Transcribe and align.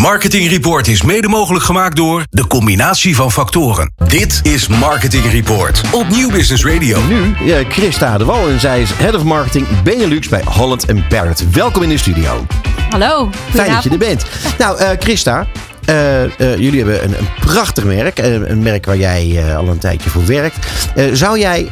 Marketing 0.00 0.48
Report 0.48 0.88
is 0.88 1.02
mede 1.02 1.28
mogelijk 1.28 1.64
gemaakt 1.64 1.96
door 1.96 2.24
de 2.30 2.46
combinatie 2.46 3.16
van 3.16 3.32
factoren. 3.32 3.92
Dit 4.08 4.40
is 4.42 4.68
Marketing 4.68 5.24
Report 5.30 5.82
op 5.92 6.08
Nieuw 6.08 6.30
Business 6.30 6.64
Radio. 6.64 7.02
Nu 7.06 7.34
ja, 7.44 7.64
Christa 7.68 8.18
de 8.18 8.24
Wal 8.24 8.48
en 8.48 8.60
zij 8.60 8.80
is 8.80 8.90
Head 8.90 9.14
of 9.14 9.22
Marketing 9.24 9.82
Benelux 9.82 10.28
bij 10.28 10.42
Holland 10.44 11.08
Barrett. 11.08 11.50
Welkom 11.50 11.82
in 11.82 11.88
de 11.88 11.98
studio. 11.98 12.46
Hallo. 12.90 13.30
Fijn 13.50 13.72
dat 13.72 13.82
je 13.82 13.90
er 13.90 13.98
bent. 13.98 14.24
Nou, 14.58 14.80
uh, 14.80 14.90
Christa, 14.98 15.46
uh, 15.88 16.22
uh, 16.22 16.28
jullie 16.38 16.84
hebben 16.84 17.04
een, 17.04 17.18
een 17.18 17.28
prachtig 17.40 17.84
merk. 17.84 18.18
een 18.18 18.62
merk 18.62 18.86
waar 18.86 18.98
jij 18.98 19.54
al 19.56 19.68
een 19.68 19.78
tijdje 19.78 20.10
voor 20.10 20.26
werkt. 20.26 20.66
zou 21.12 21.38
jij 21.38 21.68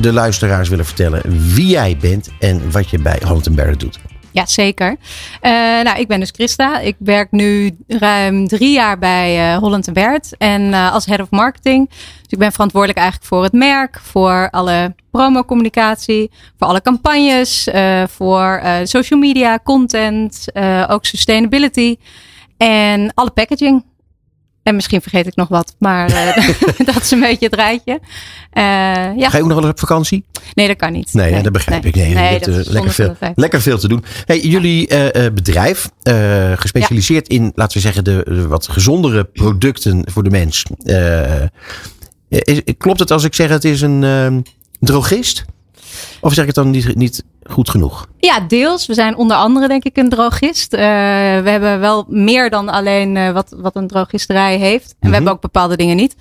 de 0.00 0.12
luisteraars 0.12 0.68
willen 0.68 0.86
vertellen 0.86 1.22
wie 1.54 1.68
jij 1.68 1.96
bent 2.00 2.28
en 2.38 2.70
wat 2.70 2.90
je 2.90 2.98
bij 2.98 3.18
Holland 3.24 3.54
Barrett 3.54 3.80
doet? 3.80 3.98
Ja, 4.36 4.46
zeker. 4.46 4.90
Uh, 4.90 5.50
nou, 5.82 5.98
ik 5.98 6.08
ben 6.08 6.20
dus 6.20 6.30
Christa. 6.30 6.78
Ik 6.78 6.96
werk 6.98 7.30
nu 7.30 7.76
ruim 7.86 8.48
drie 8.48 8.72
jaar 8.72 8.98
bij 8.98 9.52
uh, 9.52 9.58
Holland 9.58 9.92
Bert 9.92 10.36
en 10.38 10.62
uh, 10.62 10.92
als 10.92 11.06
head 11.06 11.20
of 11.20 11.30
marketing. 11.30 11.88
Dus 11.88 12.28
ik 12.28 12.38
ben 12.38 12.52
verantwoordelijk 12.52 12.98
eigenlijk 12.98 13.28
voor 13.28 13.42
het 13.42 13.52
merk, 13.52 14.00
voor 14.02 14.48
alle 14.50 14.94
promocommunicatie, 15.10 16.30
voor 16.58 16.66
alle 16.66 16.82
campagnes, 16.82 17.68
voor 18.06 18.62
social 18.82 19.20
media, 19.20 19.58
content, 19.64 20.46
ook 20.88 21.04
sustainability 21.04 21.96
en 22.56 23.14
alle 23.14 23.30
packaging. 23.30 23.84
En 24.66 24.74
misschien 24.74 25.00
vergeet 25.00 25.26
ik 25.26 25.34
nog 25.34 25.48
wat, 25.48 25.74
maar 25.78 26.10
uh, 26.10 26.36
dat 26.94 27.02
is 27.02 27.10
een 27.10 27.20
beetje 27.20 27.46
het 27.46 27.54
rijtje. 27.54 27.92
Uh, 27.92 28.62
ja. 29.16 29.30
Ga 29.30 29.36
je 29.36 29.42
ook 29.42 29.48
nog 29.48 29.54
wel 29.54 29.62
eens 29.62 29.70
op 29.70 29.78
vakantie? 29.78 30.24
Nee, 30.54 30.66
dat 30.66 30.76
kan 30.76 30.92
niet. 30.92 31.14
Nee, 31.14 31.32
nee 31.32 31.42
dat 31.42 31.52
begrijp 31.52 31.82
nee. 31.82 31.92
ik. 31.92 31.98
Nee, 31.98 32.14
nee 32.14 32.38
dat 32.38 32.48
is 32.48 32.68
lekker, 32.68 32.92
veel, 32.92 33.16
lekker 33.34 33.62
veel 33.62 33.78
te 33.78 33.88
doen. 33.88 34.04
Hey, 34.24 34.40
jullie 34.40 34.86
bedrijf, 35.32 35.88
gespecialiseerd 36.54 37.32
ja. 37.32 37.38
in, 37.38 37.52
laten 37.54 37.76
we 37.76 37.82
zeggen, 37.82 38.04
de, 38.04 38.22
de, 38.24 38.46
wat 38.46 38.68
gezondere 38.68 39.24
producten 39.24 40.04
voor 40.12 40.22
de 40.22 40.30
mens. 40.30 40.62
Is, 42.28 42.60
klopt 42.78 43.00
het 43.00 43.10
als 43.10 43.24
ik 43.24 43.34
zeg 43.34 43.48
het 43.48 43.64
is 43.64 43.80
een 43.80 44.44
drogist? 44.80 45.44
Of 46.20 46.32
zeg 46.32 46.40
ik 46.40 46.46
het 46.46 46.54
dan 46.54 46.70
niet, 46.70 46.94
niet 46.94 47.24
goed 47.42 47.70
genoeg? 47.70 48.06
Ja, 48.18 48.40
deels. 48.40 48.86
We 48.86 48.94
zijn 48.94 49.16
onder 49.16 49.36
andere 49.36 49.68
denk 49.68 49.84
ik 49.84 49.96
een 49.96 50.08
drogist. 50.08 50.74
Uh, 50.74 50.80
we 50.80 51.50
hebben 51.50 51.80
wel 51.80 52.04
meer 52.08 52.50
dan 52.50 52.68
alleen 52.68 53.16
uh, 53.16 53.30
wat, 53.30 53.54
wat 53.56 53.76
een 53.76 53.86
drogisterij 53.86 54.56
heeft. 54.56 54.88
En 54.88 54.90
mm 54.90 54.96
-hmm. 55.00 55.08
we 55.08 55.14
hebben 55.14 55.32
ook 55.32 55.40
bepaalde 55.40 55.76
dingen 55.76 55.96
niet. 55.96 56.14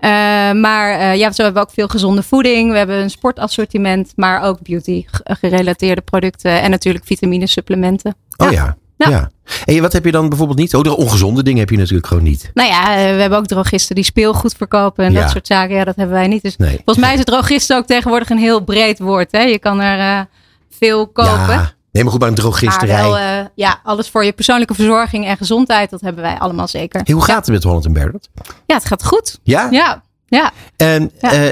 Uh, 0.00 0.10
maar 0.52 1.16
ja, 1.16 1.32
zo 1.32 1.42
hebben 1.42 1.62
we 1.62 1.68
ook 1.68 1.74
veel 1.74 1.88
gezonde 1.88 2.22
voeding. 2.22 2.70
We 2.70 2.78
hebben 2.78 2.96
een 2.96 3.10
sportassortiment, 3.10 4.12
maar 4.16 4.42
ook 4.42 4.58
beauty 4.62 5.04
gerelateerde 5.24 6.00
producten. 6.00 6.60
En 6.60 6.70
natuurlijk 6.70 7.04
vitamine 7.04 7.46
supplementen. 7.46 8.16
Oh 8.36 8.50
ja. 8.50 8.64
Ja. 8.64 8.76
Ja. 8.98 9.30
En 9.64 9.80
wat 9.80 9.92
heb 9.92 10.04
je 10.04 10.10
dan 10.10 10.28
bijvoorbeeld 10.28 10.58
niet? 10.58 10.74
Oh, 10.74 10.82
de 10.82 10.96
ongezonde 10.96 11.42
dingen 11.42 11.60
heb 11.60 11.70
je 11.70 11.76
natuurlijk 11.76 12.06
gewoon 12.06 12.22
niet. 12.22 12.50
Nou 12.54 12.68
ja, 12.68 12.84
we 12.94 13.20
hebben 13.20 13.38
ook 13.38 13.46
drogisten 13.46 13.94
die 13.94 14.04
speelgoed 14.04 14.54
verkopen 14.54 15.04
en 15.04 15.12
ja. 15.12 15.20
dat 15.20 15.30
soort 15.30 15.46
zaken. 15.46 15.76
Ja, 15.76 15.84
dat 15.84 15.96
hebben 15.96 16.14
wij 16.14 16.26
niet. 16.26 16.42
Dus 16.42 16.56
nee. 16.56 16.74
volgens 16.74 16.98
mij 16.98 17.12
is 17.12 17.18
het 17.18 17.26
drogisten 17.26 17.76
ook 17.76 17.86
tegenwoordig 17.86 18.30
een 18.30 18.38
heel 18.38 18.60
breed 18.60 18.98
woord. 18.98 19.32
Hè? 19.32 19.42
Je 19.42 19.58
kan 19.58 19.80
er 19.80 20.18
uh, 20.18 20.24
veel 20.70 21.06
kopen. 21.06 21.32
Ja. 21.32 21.72
Nee, 21.92 22.02
maar 22.02 22.12
goed, 22.12 22.20
bij 22.20 22.28
een 22.28 22.34
drogisterij. 22.34 23.02
Wel, 23.02 23.18
uh, 23.18 23.46
ja, 23.54 23.80
alles 23.82 24.08
voor 24.08 24.24
je 24.24 24.32
persoonlijke 24.32 24.74
verzorging 24.74 25.26
en 25.26 25.36
gezondheid, 25.36 25.90
dat 25.90 26.00
hebben 26.00 26.22
wij 26.22 26.38
allemaal 26.38 26.68
zeker. 26.68 27.00
Hey, 27.04 27.14
hoe 27.14 27.24
gaat 27.24 27.46
het 27.46 27.54
met 27.54 27.62
Holland 27.62 27.92
Bernard? 27.92 28.28
Ja, 28.66 28.74
het 28.74 28.84
gaat 28.84 29.04
goed. 29.04 29.38
Ja? 29.42 29.68
Ja. 29.70 30.02
ja. 30.26 30.52
En 30.76 31.12
uh, 31.20 31.48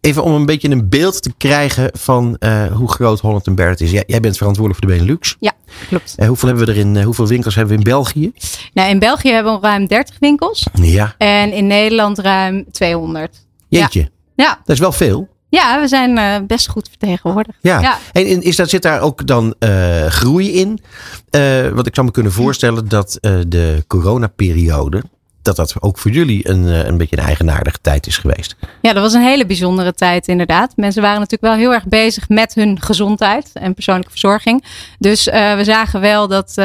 even 0.00 0.22
om 0.22 0.32
een 0.32 0.46
beetje 0.46 0.70
een 0.70 0.88
beeld 0.88 1.22
te 1.22 1.32
krijgen 1.36 1.90
van 1.92 2.36
uh, 2.40 2.66
hoe 2.66 2.90
groot 2.90 3.20
Holland 3.20 3.54
Barrett 3.54 3.80
is. 3.80 3.90
Jij, 3.90 4.04
jij, 4.06 4.20
bent 4.20 4.36
verantwoordelijk 4.36 4.84
voor 4.84 4.94
de 4.94 4.98
Benelux. 4.98 5.36
Ja, 5.40 5.52
klopt. 5.88 6.14
Uh, 6.18 6.26
hoeveel 6.26 6.48
hebben 6.48 6.66
we 6.66 6.72
er 6.72 6.78
in, 6.78 6.94
uh, 6.94 7.04
hoeveel 7.04 7.26
winkels 7.26 7.54
hebben 7.54 7.72
we 7.72 7.78
in 7.78 7.90
België? 7.90 8.32
Nou, 8.72 8.90
in 8.90 8.98
België 8.98 9.30
hebben 9.30 9.60
we 9.60 9.66
ruim 9.66 9.86
30 9.86 10.16
winkels. 10.20 10.66
Ja. 10.72 11.14
En 11.18 11.52
in 11.52 11.66
Nederland 11.66 12.18
ruim 12.18 12.64
200. 12.70 13.46
Jeetje. 13.68 14.00
Ja. 14.00 14.44
ja. 14.44 14.60
Dat 14.64 14.74
is 14.74 14.78
wel 14.78 14.92
veel. 14.92 15.28
Ja, 15.50 15.80
we 15.80 15.88
zijn 15.88 16.46
best 16.46 16.68
goed 16.68 16.88
vertegenwoordigd. 16.88 17.58
Ja. 17.60 17.80
ja. 17.80 17.98
En 18.12 18.42
is 18.42 18.56
dat, 18.56 18.68
zit 18.68 18.82
daar 18.82 19.00
ook 19.00 19.26
dan 19.26 19.54
groei 20.08 20.52
in? 20.52 20.80
want 21.74 21.86
ik 21.86 21.94
zou 21.94 22.06
me 22.06 22.12
kunnen 22.12 22.32
voorstellen 22.32 22.88
dat 22.88 23.18
de 23.46 23.84
coronaperiode 23.86 25.02
dat 25.48 25.68
dat 25.68 25.82
ook 25.82 25.98
voor 25.98 26.10
jullie 26.10 26.48
een, 26.48 26.68
eh, 26.68 26.84
een 26.84 26.96
beetje 26.96 27.16
een 27.16 27.24
eigenaardige 27.24 27.78
tijd 27.80 28.06
is 28.06 28.16
geweest. 28.16 28.56
Ja, 28.82 28.92
dat 28.92 29.02
was 29.02 29.12
een 29.12 29.22
hele 29.22 29.46
bijzondere 29.46 29.92
tijd 29.92 30.28
inderdaad. 30.28 30.76
Mensen 30.76 31.02
waren 31.02 31.20
natuurlijk 31.20 31.52
wel 31.52 31.60
heel 31.60 31.72
erg 31.72 31.86
bezig 31.86 32.28
met 32.28 32.54
hun 32.54 32.80
gezondheid 32.80 33.50
en 33.52 33.74
persoonlijke 33.74 34.10
verzorging. 34.10 34.64
Dus 34.98 35.26
uh, 35.26 35.54
we 35.54 35.64
zagen 35.64 36.00
wel 36.00 36.28
dat, 36.28 36.52
uh, 36.56 36.64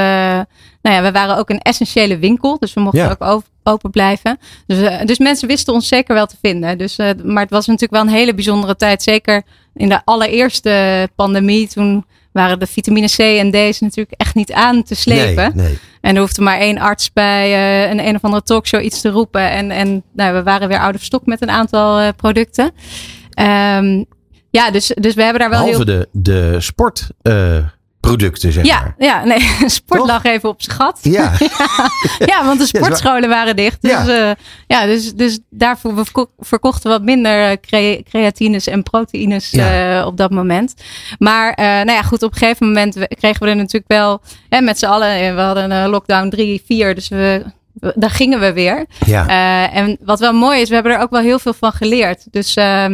nou 0.81 0.95
ja, 0.95 1.01
we 1.01 1.11
waren 1.11 1.37
ook 1.37 1.49
een 1.49 1.59
essentiële 1.59 2.17
winkel. 2.17 2.59
Dus 2.59 2.73
we 2.73 2.81
mochten 2.81 3.01
ja. 3.01 3.15
ook 3.19 3.43
open 3.63 3.91
blijven. 3.91 4.39
Dus, 4.67 4.77
uh, 4.77 5.05
dus 5.05 5.17
mensen 5.17 5.47
wisten 5.47 5.73
ons 5.73 5.87
zeker 5.87 6.15
wel 6.15 6.25
te 6.25 6.37
vinden. 6.41 6.77
Dus, 6.77 6.97
maar 7.23 7.43
het 7.43 7.49
was 7.49 7.65
natuurlijk 7.65 7.91
wel 7.91 8.01
een 8.01 8.19
hele 8.19 8.33
bijzondere 8.33 8.75
tijd. 8.75 9.03
Zeker 9.03 9.43
in 9.73 9.89
de 9.89 10.01
allereerste 10.05 11.09
pandemie 11.15 11.67
toen 11.67 12.05
waren 12.33 12.59
de 12.59 12.67
vitamine 12.67 13.07
C 13.07 13.19
en 13.19 13.51
D's 13.51 13.79
natuurlijk 13.79 14.19
echt 14.19 14.35
niet 14.35 14.51
aan 14.51 14.83
te 14.83 14.95
slepen. 14.95 15.51
Nee, 15.55 15.65
nee. 15.65 15.79
En 16.01 16.15
er 16.15 16.21
hoefde 16.21 16.41
maar 16.41 16.57
één 16.57 16.77
arts 16.77 17.13
bij 17.13 17.49
uh, 17.49 17.89
een 17.89 18.07
een 18.07 18.15
of 18.15 18.23
andere 18.23 18.43
talkshow 18.43 18.83
iets 18.83 19.01
te 19.01 19.09
roepen. 19.09 19.51
En, 19.51 19.71
en 19.71 20.03
nou, 20.13 20.33
we 20.33 20.43
waren 20.43 20.67
weer 20.67 20.79
out 20.79 20.95
of 20.95 21.03
stock 21.03 21.25
met 21.25 21.41
een 21.41 21.49
aantal 21.49 22.01
uh, 22.01 22.07
producten. 22.15 22.71
Um, 23.75 24.05
ja, 24.49 24.71
dus, 24.71 24.91
dus 24.99 25.13
we 25.13 25.23
hebben 25.23 25.41
daar 25.41 25.49
wel 25.49 25.63
Behalve 25.63 25.91
heel... 25.91 25.99
de, 25.99 26.07
de 26.11 26.61
sport... 26.61 27.07
Uh 27.21 27.57
producten, 28.07 28.51
zeg 28.51 28.65
ja, 28.65 28.79
maar. 28.79 28.95
Ja, 28.97 29.23
nee, 29.23 29.39
sport 29.69 29.99
Toch? 29.99 30.07
lag 30.07 30.23
even 30.23 30.49
op 30.49 30.61
zijn 30.61 30.77
gat. 30.77 30.99
Ja. 31.01 31.31
ja, 31.39 31.89
ja, 32.25 32.45
want 32.45 32.59
de 32.59 32.65
sportscholen 32.65 33.29
waren 33.29 33.55
dicht. 33.55 33.81
Dus, 33.81 33.91
ja. 33.91 34.29
Uh, 34.29 34.31
ja, 34.67 34.85
dus, 34.85 35.13
dus 35.13 35.39
daarvoor 35.49 35.95
we 35.95 36.27
verkochten 36.39 36.89
wat 36.89 37.01
minder 37.03 37.59
cre 37.59 38.03
creatines 38.09 38.67
en 38.67 38.83
proteïnes 38.83 39.51
ja. 39.51 39.99
uh, 39.99 40.05
op 40.05 40.17
dat 40.17 40.31
moment. 40.31 40.73
Maar 41.19 41.49
uh, 41.49 41.65
nou 41.65 41.91
ja, 41.91 42.01
goed, 42.01 42.23
op 42.23 42.31
een 42.31 42.37
gegeven 42.37 42.67
moment 42.67 42.97
kregen 43.19 43.43
we 43.43 43.49
er 43.49 43.55
natuurlijk 43.55 43.91
wel 43.91 44.21
hè, 44.49 44.61
met 44.61 44.79
z'n 44.79 44.85
allen. 44.85 45.35
We 45.35 45.41
hadden 45.41 45.71
een 45.71 45.89
lockdown 45.89 46.29
3, 46.29 46.63
4, 46.65 46.95
dus 46.95 47.09
we 47.09 47.43
daar 47.95 48.09
gingen 48.09 48.39
we 48.39 48.53
weer. 48.53 48.85
Ja. 49.05 49.27
Uh, 49.27 49.75
en 49.77 49.97
wat 50.01 50.19
wel 50.19 50.33
mooi 50.33 50.61
is, 50.61 50.67
we 50.69 50.73
hebben 50.73 50.93
er 50.93 50.99
ook 50.99 51.09
wel 51.09 51.21
heel 51.21 51.39
veel 51.39 51.53
van 51.53 51.71
geleerd. 51.71 52.31
Dus 52.31 52.57
uh, 52.57 52.89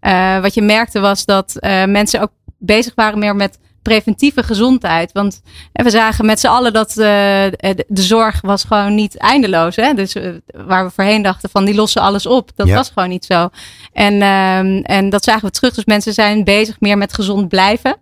uh, 0.00 0.40
wat 0.40 0.54
je 0.54 0.62
merkte 0.62 1.00
was 1.00 1.24
dat 1.24 1.56
mensen 1.86 2.20
ook 2.20 2.30
bezig 2.58 2.92
waren 2.94 3.18
meer 3.18 3.36
met 3.36 3.58
preventieve 3.82 4.42
gezondheid. 4.42 5.12
Want 5.12 5.40
we 5.72 5.90
zagen 5.90 6.26
met 6.26 6.40
z'n 6.40 6.46
allen 6.46 6.72
dat 6.72 6.90
uh, 6.90 6.96
de, 6.96 7.84
de, 7.88 8.02
zorg 8.02 8.40
was 8.40 8.64
gewoon 8.64 8.94
niet 8.94 9.16
eindeloos. 9.16 9.76
Hè? 9.76 9.94
Dus 9.94 10.14
uh, 10.14 10.30
waar 10.66 10.84
we 10.84 10.90
voorheen 10.90 11.22
dachten 11.22 11.50
van 11.50 11.64
die 11.64 11.74
lossen 11.74 12.02
alles 12.02 12.26
op. 12.26 12.50
Dat 12.54 12.66
ja. 12.66 12.74
was 12.74 12.88
gewoon 12.88 13.08
niet 13.08 13.24
zo. 13.24 13.48
En, 13.92 14.14
uh, 14.14 14.90
en 14.90 15.10
dat 15.10 15.24
zagen 15.24 15.44
we 15.44 15.50
terug. 15.50 15.74
Dus 15.74 15.84
mensen 15.84 16.12
zijn 16.12 16.44
bezig 16.44 16.80
meer 16.80 16.98
met 16.98 17.14
gezond 17.14 17.48
blijven. 17.48 17.96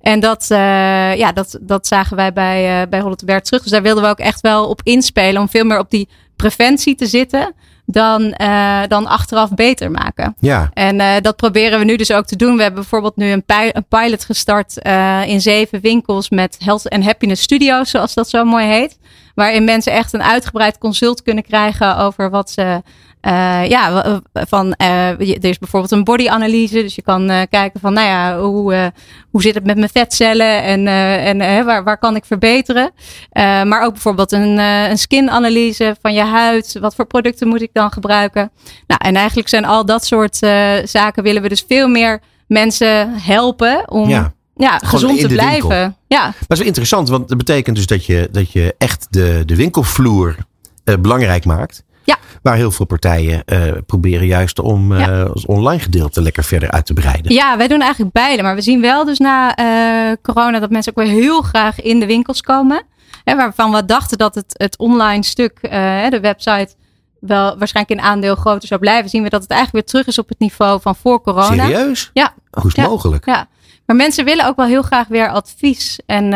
En 0.00 0.20
dat, 0.20 0.46
ja, 0.48 1.32
dat, 1.32 1.58
dat 1.60 1.86
zagen 1.86 2.16
wij 2.16 2.32
bij, 2.32 2.88
bij 2.88 3.00
Holland 3.00 3.24
Bert 3.24 3.44
terug. 3.44 3.62
Dus 3.62 3.70
daar 3.70 3.82
wilden 3.82 4.02
we 4.02 4.08
ook 4.10 4.18
echt 4.18 4.40
wel 4.40 4.68
op 4.68 4.80
inspelen. 4.82 5.40
Om 5.40 5.48
veel 5.48 5.64
meer 5.64 5.78
op 5.78 5.90
die 5.90 6.08
preventie 6.36 6.94
te 6.94 7.06
zitten 7.06 7.54
dan, 7.90 8.34
uh, 8.40 8.80
dan 8.88 9.06
achteraf 9.06 9.54
beter 9.54 9.90
maken. 9.90 10.34
Ja. 10.38 10.70
En 10.72 11.00
uh, 11.00 11.14
dat 11.20 11.36
proberen 11.36 11.78
we 11.78 11.84
nu 11.84 11.96
dus 11.96 12.12
ook 12.12 12.26
te 12.26 12.36
doen. 12.36 12.56
We 12.56 12.62
hebben 12.62 12.80
bijvoorbeeld 12.80 13.16
nu 13.16 13.30
een, 13.30 13.44
pi 13.44 13.70
een 13.72 13.86
pilot 13.88 14.24
gestart 14.24 14.86
uh, 14.86 15.26
in 15.26 15.40
zeven 15.40 15.80
winkels 15.80 16.30
met 16.30 16.56
Health 16.58 16.88
and 16.88 17.04
Happiness 17.04 17.42
Studios, 17.42 17.90
zoals 17.90 18.14
dat 18.14 18.28
zo 18.28 18.44
mooi 18.44 18.66
heet. 18.66 18.98
Waarin 19.34 19.64
mensen 19.64 19.92
echt 19.92 20.12
een 20.12 20.22
uitgebreid 20.22 20.78
consult 20.78 21.22
kunnen 21.22 21.44
krijgen 21.44 21.96
over 21.96 22.30
wat 22.30 22.50
ze 22.50 22.82
uh, 23.28 23.68
ja, 23.68 24.20
van 24.32 24.74
uh, 24.82 25.08
er 25.08 25.44
is 25.44 25.58
bijvoorbeeld 25.58 25.92
een 25.92 26.04
bodyanalyse. 26.04 26.82
Dus 26.82 26.94
je 26.94 27.02
kan 27.02 27.30
uh, 27.30 27.40
kijken 27.50 27.80
van, 27.80 27.92
nou 27.92 28.06
ja, 28.06 28.40
hoe, 28.40 28.92
hoe 29.30 29.42
zit 29.42 29.54
het 29.54 29.64
met 29.64 29.76
mijn 29.76 29.90
vetcellen 29.90 30.62
en, 30.62 30.86
en 31.38 31.64
waar, 31.64 31.84
waar 31.84 31.98
kan 31.98 32.16
ik 32.16 32.24
verbeteren? 32.24 32.90
maar 33.64 33.82
ook 33.82 33.92
bijvoorbeeld 33.92 34.32
een, 34.32 34.58
een 34.58 34.98
skinanalyse 34.98 35.96
van 36.00 36.14
je 36.14 36.24
huid. 36.24 36.76
Wat 36.80 36.94
voor 36.94 37.06
producten 37.06 37.48
moet 37.48 37.62
ik 37.62 37.70
dan 37.72 37.92
gebruiken? 37.92 38.50
Nou, 38.86 39.00
en 39.04 39.16
eigenlijk 39.16 39.48
zijn 39.48 39.64
al 39.64 39.84
dat 39.84 40.04
soort 40.04 40.36
zaken 40.84 41.22
willen 41.22 41.42
we 41.42 41.48
dus 41.48 41.64
veel 41.68 41.88
meer 41.88 42.20
mensen 42.46 43.10
helpen 43.20 43.90
om. 43.90 44.08
Ja. 44.08 44.32
Ja, 44.56 44.78
gezond 44.78 45.20
te 45.20 45.26
blijven. 45.26 45.68
Winkel. 45.68 45.96
Ja. 46.06 46.22
Maar 46.22 46.34
dat 46.38 46.50
is 46.50 46.58
wel 46.58 46.66
interessant, 46.66 47.08
want 47.08 47.28
dat 47.28 47.38
betekent 47.38 47.76
dus 47.76 47.86
dat 47.86 48.06
je, 48.06 48.28
dat 48.32 48.52
je 48.52 48.74
echt 48.78 49.06
de, 49.10 49.42
de 49.46 49.56
winkelvloer 49.56 50.36
belangrijk 50.84 51.44
maakt. 51.44 51.82
Waar 52.42 52.56
heel 52.56 52.70
veel 52.70 52.86
partijen 52.86 53.42
uh, 53.46 53.72
proberen 53.86 54.26
juist 54.26 54.58
om 54.58 54.94
ja. 54.94 55.24
ons 55.24 55.46
online 55.46 55.80
gedeelte 55.80 56.22
lekker 56.22 56.44
verder 56.44 56.70
uit 56.70 56.86
te 56.86 56.92
breiden. 56.92 57.32
Ja, 57.32 57.56
wij 57.56 57.68
doen 57.68 57.80
eigenlijk 57.80 58.12
beide. 58.12 58.42
Maar 58.42 58.54
we 58.54 58.60
zien 58.60 58.80
wel 58.80 59.04
dus 59.04 59.18
na 59.18 59.58
uh, 59.58 60.16
corona 60.22 60.58
dat 60.58 60.70
mensen 60.70 60.96
ook 60.96 61.04
weer 61.04 61.14
heel 61.14 61.42
graag 61.42 61.80
in 61.80 62.00
de 62.00 62.06
winkels 62.06 62.40
komen. 62.40 62.82
Hè, 63.24 63.36
waarvan 63.36 63.72
we 63.72 63.84
dachten 63.84 64.18
dat 64.18 64.34
het, 64.34 64.54
het 64.56 64.78
online 64.78 65.24
stuk, 65.24 65.58
de 66.10 66.18
website, 66.20 66.68
wel 67.20 67.58
waarschijnlijk 67.58 68.00
in 68.00 68.06
aandeel 68.06 68.34
groter 68.34 68.68
zou 68.68 68.80
blijven. 68.80 69.10
Zien 69.10 69.22
we 69.22 69.28
dat 69.28 69.42
het 69.42 69.50
eigenlijk 69.50 69.84
weer 69.84 69.92
terug 69.92 70.14
is 70.14 70.18
op 70.18 70.28
het 70.28 70.38
niveau 70.38 70.80
van 70.80 70.96
voor 70.96 71.22
corona. 71.22 71.66
Serieus? 71.66 72.10
Ja. 72.12 72.34
Hoe 72.50 72.66
is 72.66 72.76
het 72.76 72.84
ja. 72.84 72.90
mogelijk? 72.90 73.26
Ja. 73.26 73.48
Maar 73.88 73.96
mensen 73.96 74.24
willen 74.24 74.46
ook 74.46 74.56
wel 74.56 74.66
heel 74.66 74.82
graag 74.82 75.08
weer 75.08 75.28
advies. 75.28 75.98
En, 76.06 76.32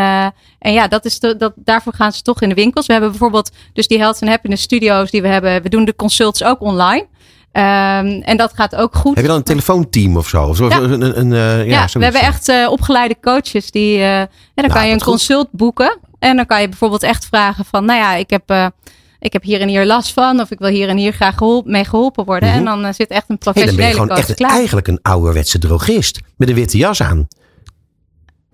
en 0.59 0.73
ja, 0.73 0.89
dat 0.89 1.05
is 1.05 1.21
de, 1.21 1.37
dat, 1.37 1.53
daarvoor 1.57 1.95
gaan 1.95 2.13
ze 2.13 2.23
toch 2.23 2.41
in 2.43 2.49
de 2.49 2.55
winkels. 2.55 2.87
We 2.87 2.93
hebben 2.93 3.11
bijvoorbeeld 3.11 3.51
dus 3.73 3.87
die 3.87 3.99
Health 3.99 4.21
and 4.21 4.31
Happiness 4.31 4.63
studio's 4.63 5.11
die 5.11 5.23
we 5.23 5.29
hebben. 5.29 5.63
We 5.63 5.69
doen 5.69 5.85
de 5.85 5.97
consults 5.97 6.45
ook 6.45 6.61
online. 6.61 7.07
Um, 7.53 8.23
en 8.23 8.37
dat 8.37 8.53
gaat 8.55 8.77
ook 8.77 8.95
goed. 8.95 9.15
Heb 9.15 9.25
je 9.25 9.31
dan 9.31 9.39
een 9.39 9.45
telefoonteam 9.45 10.17
of 10.17 10.29
zo? 10.29 10.45
Of 10.45 10.57
zo 10.57 10.69
ja, 10.69 10.79
een, 10.79 11.19
een, 11.19 11.31
uh, 11.31 11.67
ja, 11.67 11.87
ja 11.93 11.99
we 11.99 12.05
hebben 12.05 12.21
echt 12.21 12.49
uh, 12.49 12.71
opgeleide 12.71 13.17
coaches. 13.21 13.71
Die, 13.71 13.99
uh, 13.99 14.21
en 14.21 14.29
dan 14.55 14.65
nou, 14.65 14.79
kan 14.79 14.87
je 14.87 14.93
een 14.93 15.03
consult 15.03 15.49
goed. 15.51 15.59
boeken. 15.59 15.99
En 16.19 16.37
dan 16.37 16.47
kan 16.47 16.61
je 16.61 16.69
bijvoorbeeld 16.69 17.03
echt 17.03 17.27
vragen 17.27 17.65
van, 17.65 17.85
nou 17.85 17.99
ja, 17.99 18.15
ik 18.15 18.31
heb, 18.31 18.73
ik 19.19 19.33
heb 19.33 19.43
hier 19.43 19.61
en 19.61 19.69
hier 19.69 19.87
last 19.87 20.13
van. 20.13 20.41
Of 20.41 20.51
ik 20.51 20.59
wil 20.59 20.69
hier 20.69 20.89
en 20.89 20.97
hier 20.97 21.13
graag 21.13 21.37
geholpen, 21.37 21.71
mee 21.71 21.85
geholpen 21.85 22.25
worden. 22.25 22.49
Mm 22.49 22.55
-hmm. 22.55 22.67
En 22.67 22.83
dan 22.83 22.95
zit 22.95 23.09
echt 23.09 23.25
een 23.29 23.39
professionele 23.39 23.83
hey, 23.83 23.97
dan 23.97 24.07
ben 24.07 24.17
je 24.17 24.23
gewoon 24.23 24.39
echt 24.41 24.53
eigenlijk 24.53 24.89
een 24.89 24.99
ouderwetse 25.03 25.59
drogist. 25.59 26.21
Met 26.37 26.49
een 26.49 26.55
witte 26.55 26.77
jas 26.77 27.03
aan. 27.03 27.29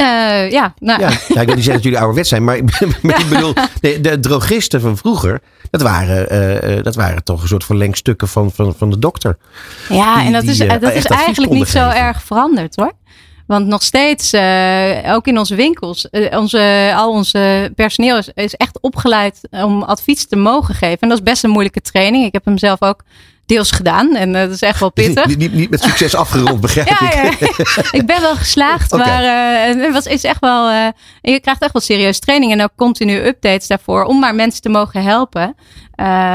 Uh, 0.00 0.50
ja, 0.50 0.74
nou. 0.78 1.00
ja, 1.00 1.10
ja, 1.28 1.40
ik 1.40 1.46
wil 1.46 1.54
niet 1.54 1.64
zeggen 1.64 1.72
dat 1.72 1.82
jullie 1.82 1.98
ouderwet 1.98 2.26
zijn, 2.26 2.44
maar, 2.44 2.60
maar 3.02 3.20
ik 3.20 3.28
bedoel, 3.28 3.52
de, 3.80 4.00
de, 4.00 4.20
drogisten 4.20 4.80
van 4.80 4.96
vroeger, 4.96 5.40
dat 5.70 5.82
waren, 5.82 6.34
uh, 6.70 6.82
dat 6.82 6.94
waren 6.94 7.24
toch 7.24 7.42
een 7.42 7.48
soort 7.48 7.64
verlengstukken 7.64 8.28
van, 8.28 8.52
van, 8.52 8.74
van 8.74 8.90
de 8.90 8.98
dokter. 8.98 9.38
Ja, 9.88 10.16
die, 10.16 10.26
en 10.26 10.32
dat 10.32 10.42
is, 10.42 10.58
dat 10.58 10.92
is 10.92 11.04
eigenlijk 11.04 11.52
niet 11.52 11.68
zo 11.68 11.88
erg 11.88 12.22
veranderd 12.22 12.76
hoor. 12.76 12.92
Want 13.46 13.66
nog 13.66 13.82
steeds, 13.82 14.34
ook 15.06 15.26
in 15.26 15.38
onze 15.38 15.54
winkels, 15.54 16.08
onze, 16.30 16.92
al 16.96 17.10
onze 17.10 17.72
personeel 17.74 18.16
is, 18.16 18.30
is, 18.34 18.54
echt 18.54 18.80
opgeleid 18.80 19.40
om 19.50 19.82
advies 19.82 20.26
te 20.26 20.36
mogen 20.36 20.74
geven. 20.74 21.00
En 21.00 21.08
dat 21.08 21.18
is 21.18 21.24
best 21.24 21.44
een 21.44 21.50
moeilijke 21.50 21.80
training. 21.80 22.24
Ik 22.24 22.32
heb 22.32 22.44
hem 22.44 22.58
zelf 22.58 22.82
ook 22.82 23.02
deels 23.48 23.70
gedaan. 23.70 24.16
En 24.16 24.28
uh, 24.28 24.40
dat 24.40 24.50
is 24.50 24.62
echt 24.62 24.80
wel 24.80 24.92
pittig. 24.92 25.26
Niet, 25.26 25.38
niet, 25.38 25.52
niet 25.52 25.70
met 25.70 25.82
succes 25.82 26.14
afgerond, 26.24 26.60
begrijp 26.60 26.88
ja, 26.88 27.22
ik. 27.22 27.38
Ja. 27.38 27.82
ik 27.98 28.06
ben 28.06 28.20
wel 28.20 28.36
geslaagd, 28.36 28.92
okay. 28.92 29.06
maar 29.06 29.22
uh, 29.74 29.82
het 29.82 29.92
was, 29.92 30.06
is 30.06 30.24
echt 30.24 30.40
wel, 30.40 30.70
uh, 30.70 30.86
je 31.20 31.40
krijgt 31.40 31.62
echt 31.62 31.72
wel 31.72 31.82
serieus 31.82 32.18
training 32.18 32.52
en 32.52 32.62
ook 32.62 32.72
continu 32.76 33.26
updates 33.26 33.66
daarvoor 33.66 34.04
om 34.04 34.18
maar 34.18 34.34
mensen 34.34 34.62
te 34.62 34.68
mogen 34.68 35.02
helpen. 35.02 35.54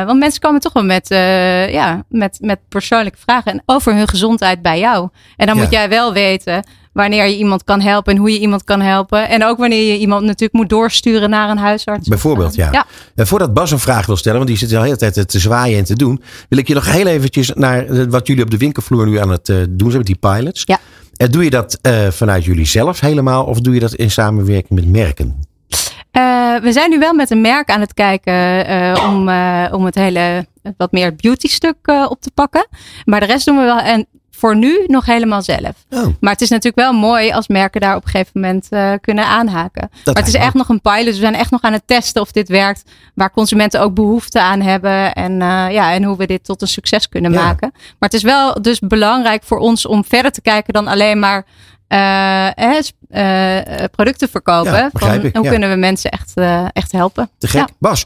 want 0.05 0.19
mensen 0.19 0.41
komen 0.41 0.61
toch 0.61 0.73
wel 0.73 0.83
met, 0.83 1.07
ja, 1.71 2.03
met, 2.09 2.37
met 2.41 2.59
persoonlijke 2.69 3.19
vragen 3.25 3.63
over 3.65 3.95
hun 3.95 4.07
gezondheid 4.07 4.61
bij 4.61 4.79
jou. 4.79 5.09
En 5.35 5.45
dan 5.45 5.55
ja. 5.55 5.61
moet 5.61 5.71
jij 5.71 5.89
wel 5.89 6.13
weten 6.13 6.63
wanneer 6.93 7.25
je 7.25 7.37
iemand 7.37 7.63
kan 7.63 7.81
helpen 7.81 8.13
en 8.13 8.19
hoe 8.19 8.31
je 8.31 8.39
iemand 8.39 8.63
kan 8.63 8.81
helpen. 8.81 9.29
En 9.29 9.45
ook 9.45 9.57
wanneer 9.57 9.91
je 9.91 9.97
iemand 9.97 10.23
natuurlijk 10.23 10.53
moet 10.53 10.69
doorsturen 10.69 11.29
naar 11.29 11.49
een 11.49 11.57
huisarts. 11.57 12.07
Bijvoorbeeld, 12.07 12.55
ja. 12.55 12.69
ja. 12.71 12.85
En 13.15 13.27
voordat 13.27 13.53
Bas 13.53 13.71
een 13.71 13.79
vraag 13.79 14.05
wil 14.05 14.17
stellen, 14.17 14.37
want 14.37 14.49
die 14.49 14.57
zit 14.57 14.69
de 14.69 14.79
hele 14.79 14.97
tijd 14.97 15.29
te 15.29 15.39
zwaaien 15.39 15.77
en 15.77 15.83
te 15.83 15.95
doen, 15.95 16.21
wil 16.49 16.59
ik 16.59 16.67
je 16.67 16.73
nog 16.73 16.91
heel 16.91 17.07
eventjes 17.07 17.51
naar 17.55 18.09
wat 18.09 18.27
jullie 18.27 18.43
op 18.43 18.51
de 18.51 18.57
winkelvloer 18.57 19.07
nu 19.07 19.17
aan 19.17 19.29
het 19.29 19.45
doen 19.69 19.91
zijn 19.91 19.97
met 19.97 20.05
die 20.05 20.15
pilots. 20.15 20.61
Ja. 20.65 20.79
En 21.13 21.31
doe 21.31 21.43
je 21.43 21.49
dat 21.49 21.79
uh, 21.81 22.07
vanuit 22.07 22.43
jullie 22.43 22.65
zelf 22.65 22.99
helemaal 22.99 23.43
of 23.43 23.59
doe 23.59 23.73
je 23.73 23.79
dat 23.79 23.93
in 23.93 24.11
samenwerking 24.11 24.69
met 24.69 24.87
merken? 24.87 25.35
Uh, 26.11 26.59
we 26.61 26.71
zijn 26.71 26.89
nu 26.89 26.99
wel 26.99 27.13
met 27.13 27.31
een 27.31 27.41
merk 27.41 27.69
aan 27.69 27.79
het 27.79 27.93
kijken 27.93 28.69
uh, 28.69 29.03
om, 29.09 29.19
om 29.79 29.85
het 29.85 29.95
hele 29.95 30.45
wat 30.77 30.91
meer 30.91 31.15
beauty 31.15 31.47
stuk 31.47 31.77
op 32.09 32.21
te 32.21 32.31
pakken. 32.33 32.67
Maar 33.05 33.19
de 33.19 33.25
rest 33.25 33.45
doen 33.45 33.57
we 33.57 33.63
wel. 33.63 33.79
En 33.79 34.07
voor 34.35 34.55
nu 34.55 34.83
nog 34.87 35.05
helemaal 35.05 35.41
zelf. 35.41 35.85
Oh. 35.89 36.05
Maar 36.19 36.31
het 36.31 36.41
is 36.41 36.49
natuurlijk 36.49 36.75
wel 36.75 36.93
mooi 36.93 37.31
als 37.31 37.47
merken 37.47 37.81
daar 37.81 37.95
op 37.95 38.03
een 38.03 38.09
gegeven 38.09 38.41
moment 38.41 38.67
uh, 38.69 38.91
kunnen 39.01 39.25
aanhaken. 39.25 39.89
Dat 40.03 40.13
maar 40.13 40.23
het 40.23 40.33
is 40.33 40.39
echt 40.39 40.53
nog 40.53 40.69
een 40.69 40.81
pilot. 40.81 41.05
We 41.05 41.13
zijn 41.13 41.35
echt 41.35 41.51
nog 41.51 41.61
aan 41.61 41.73
het 41.73 41.87
testen 41.87 42.21
of 42.21 42.31
dit 42.31 42.47
werkt. 42.47 42.83
Waar 43.15 43.31
consumenten 43.31 43.81
ook 43.81 43.93
behoefte 43.93 44.41
aan 44.41 44.61
hebben. 44.61 45.13
En, 45.13 45.31
uh, 45.31 45.71
ja, 45.71 45.93
en 45.93 46.03
hoe 46.03 46.17
we 46.17 46.27
dit 46.27 46.43
tot 46.43 46.61
een 46.61 46.67
succes 46.67 47.09
kunnen 47.09 47.31
ja. 47.31 47.43
maken. 47.43 47.69
Maar 47.73 48.09
het 48.09 48.13
is 48.13 48.23
wel 48.23 48.61
dus 48.61 48.79
belangrijk 48.79 49.43
voor 49.43 49.59
ons 49.59 49.85
om 49.85 50.05
verder 50.05 50.31
te 50.31 50.41
kijken 50.41 50.73
dan 50.73 50.87
alleen 50.87 51.19
maar 51.19 51.45
uh, 51.89 52.49
producten 53.91 54.29
verkopen. 54.29 54.73
Ja, 54.73 54.89
van, 54.93 55.29
hoe 55.33 55.47
kunnen 55.47 55.69
we 55.69 55.75
mensen 55.75 56.11
echt, 56.11 56.33
echt 56.73 56.91
helpen? 56.91 57.29
Te 57.37 57.47
gek. 57.47 57.67
Bas, 57.79 58.05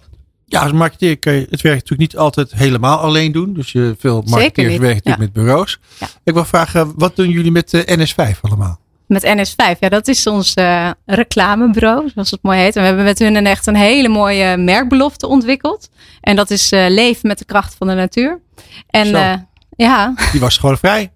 ja, 0.49 0.61
als 0.61 0.71
marketeer 0.71 1.19
kan 1.19 1.33
je 1.33 1.47
het 1.49 1.61
werk 1.61 1.75
natuurlijk 1.75 2.11
niet 2.11 2.17
altijd 2.17 2.51
helemaal 2.53 2.97
alleen 2.97 3.31
doen. 3.31 3.53
Dus 3.53 3.71
je, 3.71 3.95
veel 3.99 4.23
marketeers 4.25 4.77
werken 4.77 4.95
natuurlijk 4.95 5.17
ja. 5.17 5.17
met 5.17 5.33
bureaus. 5.33 5.79
Ja. 5.99 6.07
Ik 6.23 6.33
wil 6.33 6.45
vragen, 6.45 6.93
wat 6.95 7.15
doen 7.15 7.29
jullie 7.29 7.51
met 7.51 7.69
de 7.69 7.83
NS5 7.97 8.39
allemaal? 8.41 8.79
Met 9.07 9.25
NS5, 9.25 9.79
ja, 9.79 9.89
dat 9.89 10.07
is 10.07 10.27
ons 10.27 10.53
uh, 10.55 10.91
reclamebureau, 11.05 12.09
zoals 12.13 12.31
het 12.31 12.41
mooi 12.41 12.59
heet. 12.59 12.75
En 12.75 12.81
we 12.81 12.87
hebben 12.87 13.05
met 13.05 13.19
hun 13.19 13.35
een 13.35 13.45
echt 13.45 13.67
een 13.67 13.75
hele 13.75 14.07
mooie 14.07 14.57
merkbelofte 14.57 15.27
ontwikkeld. 15.27 15.89
En 16.21 16.35
dat 16.35 16.49
is 16.49 16.71
uh, 16.71 16.85
leven 16.89 17.27
met 17.27 17.37
de 17.37 17.45
kracht 17.45 17.75
van 17.77 17.87
de 17.87 17.93
natuur. 17.93 18.39
En 18.87 19.07
uh, 19.07 19.33
ja. 19.75 20.13
Die 20.31 20.41
was 20.41 20.57
gewoon 20.57 20.77
vrij. 20.77 21.11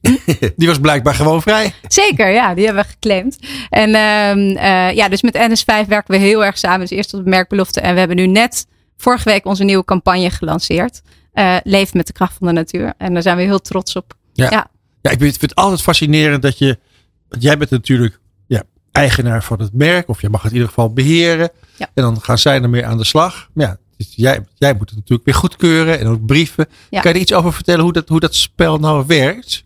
die 0.56 0.68
was 0.68 0.78
blijkbaar 0.78 1.14
gewoon 1.14 1.42
vrij. 1.42 1.74
Zeker, 1.88 2.30
ja, 2.30 2.54
die 2.54 2.64
hebben 2.64 2.84
we 2.84 2.90
geclaimd. 2.90 3.38
En 3.70 3.88
uh, 3.88 4.92
ja, 4.94 5.08
dus 5.08 5.22
met 5.22 5.36
NS5 5.36 5.88
werken 5.88 6.14
we 6.14 6.16
heel 6.16 6.44
erg 6.44 6.58
samen. 6.58 6.80
Dus 6.80 6.90
eerst 6.90 7.14
op 7.14 7.24
de 7.24 7.30
merkbelofte. 7.30 7.80
En 7.80 7.92
we 7.92 7.98
hebben 7.98 8.16
nu 8.16 8.26
net 8.26 8.66
vorige 8.96 9.28
week 9.28 9.46
onze 9.46 9.64
nieuwe 9.64 9.84
campagne 9.84 10.30
gelanceerd. 10.30 11.02
Uh, 11.34 11.56
Leef 11.62 11.94
met 11.94 12.06
de 12.06 12.12
kracht 12.12 12.36
van 12.38 12.46
de 12.46 12.52
natuur. 12.52 12.94
En 12.98 13.12
daar 13.12 13.22
zijn 13.22 13.36
we 13.36 13.42
heel 13.42 13.60
trots 13.60 13.96
op. 13.96 14.14
Ja, 14.32 14.50
ja. 14.50 14.70
ja 15.00 15.10
ik 15.10 15.18
vind 15.18 15.40
het 15.40 15.54
altijd 15.54 15.82
fascinerend 15.82 16.42
dat 16.42 16.58
je. 16.58 16.78
Want 17.28 17.42
jij 17.42 17.58
bent 17.58 17.70
natuurlijk 17.70 18.20
ja, 18.46 18.62
eigenaar 18.92 19.44
van 19.44 19.60
het 19.60 19.72
merk. 19.72 20.08
Of 20.08 20.20
je 20.20 20.28
mag 20.28 20.42
het 20.42 20.50
in 20.50 20.56
ieder 20.56 20.68
geval 20.72 20.92
beheren. 20.92 21.50
Ja. 21.76 21.90
En 21.94 22.02
dan 22.02 22.20
gaan 22.20 22.38
zij 22.38 22.62
ermee 22.62 22.86
aan 22.86 22.98
de 22.98 23.04
slag. 23.04 23.48
Ja, 23.54 23.78
dus 23.96 24.12
jij, 24.16 24.44
jij 24.54 24.72
moet 24.72 24.88
het 24.88 24.98
natuurlijk 24.98 25.24
weer 25.24 25.34
goedkeuren. 25.34 25.98
En 25.98 26.06
ook 26.06 26.26
brieven. 26.26 26.66
Ja. 26.90 27.00
Kan 27.00 27.10
je 27.10 27.16
er 27.16 27.22
iets 27.22 27.32
over 27.32 27.52
vertellen 27.52 27.82
hoe 27.82 27.92
dat, 27.92 28.08
hoe 28.08 28.20
dat 28.20 28.34
spel 28.34 28.78
nou 28.78 29.04
werkt? 29.06 29.62